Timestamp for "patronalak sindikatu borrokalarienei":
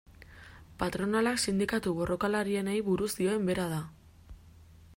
0.83-2.79